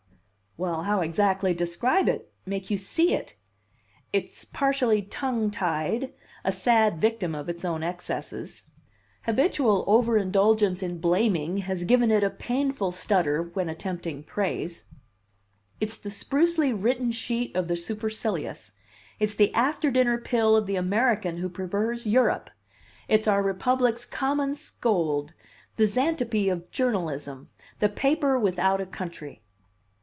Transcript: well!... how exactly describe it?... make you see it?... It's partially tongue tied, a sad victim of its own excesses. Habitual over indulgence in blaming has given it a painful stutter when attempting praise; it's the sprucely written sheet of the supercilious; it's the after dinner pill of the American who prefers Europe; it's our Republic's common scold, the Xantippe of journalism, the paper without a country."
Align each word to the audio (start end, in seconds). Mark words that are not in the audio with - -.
well!... 0.57 0.83
how 0.83 0.99
exactly 0.99 1.53
describe 1.53 2.09
it?... 2.09 2.29
make 2.45 2.69
you 2.69 2.77
see 2.77 3.13
it?... 3.13 3.37
It's 4.11 4.43
partially 4.43 5.01
tongue 5.01 5.49
tied, 5.49 6.11
a 6.43 6.51
sad 6.51 6.99
victim 6.99 7.33
of 7.33 7.47
its 7.47 7.63
own 7.63 7.83
excesses. 7.83 8.63
Habitual 9.23 9.85
over 9.87 10.17
indulgence 10.17 10.83
in 10.83 10.97
blaming 10.99 11.59
has 11.59 11.85
given 11.85 12.11
it 12.11 12.21
a 12.21 12.29
painful 12.29 12.91
stutter 12.91 13.43
when 13.53 13.69
attempting 13.69 14.23
praise; 14.23 14.83
it's 15.79 15.95
the 15.95 16.11
sprucely 16.11 16.73
written 16.73 17.13
sheet 17.13 17.55
of 17.55 17.69
the 17.69 17.77
supercilious; 17.77 18.73
it's 19.19 19.35
the 19.35 19.53
after 19.53 19.89
dinner 19.89 20.17
pill 20.17 20.57
of 20.57 20.67
the 20.67 20.75
American 20.75 21.37
who 21.37 21.47
prefers 21.47 22.05
Europe; 22.05 22.49
it's 23.07 23.25
our 23.27 23.41
Republic's 23.41 24.03
common 24.03 24.53
scold, 24.53 25.33
the 25.77 25.87
Xantippe 25.87 26.51
of 26.51 26.69
journalism, 26.71 27.49
the 27.79 27.87
paper 27.87 28.37
without 28.37 28.81
a 28.81 28.85
country." 28.85 29.41